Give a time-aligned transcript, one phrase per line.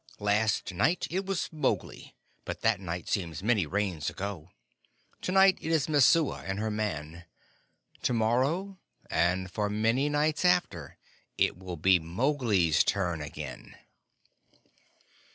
[0.17, 4.49] "Last night it was Mowgli but that night seems many Rains ago.
[5.21, 7.25] To night it is Messua and her man.
[8.01, 8.79] To morrow,
[9.11, 10.97] and for very many nights after,
[11.37, 13.75] it will be Mowgli's turn again."